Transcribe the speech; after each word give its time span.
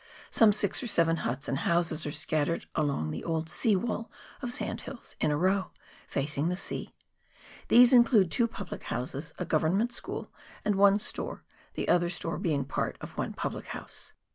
Some 0.31 0.51
six 0.51 0.81
or 0.81 0.87
seven 0.87 1.17
huts 1.17 1.47
and 1.47 1.59
houses 1.59 2.07
are 2.07 2.11
scattered 2.11 2.65
along 2.73 3.11
the 3.11 3.23
old 3.23 3.51
sea 3.51 3.75
wall 3.75 4.09
of 4.41 4.51
sand 4.51 4.81
hills 4.81 5.15
in 5.21 5.29
a 5.29 5.37
row, 5.37 5.69
facing 6.07 6.49
the 6.49 6.55
sea. 6.55 6.95
These 7.67 7.93
include 7.93 8.31
two 8.31 8.47
publichouses, 8.47 9.33
a 9.37 9.45
Government 9.45 9.91
school, 9.91 10.31
and 10.65 10.73
one 10.73 10.97
store, 10.97 11.43
the 11.75 11.87
other 11.87 12.09
store 12.09 12.39
being 12.39 12.65
part 12.65 12.97
of 12.99 13.15
one 13.15 13.33
publichouse. 13.35 14.13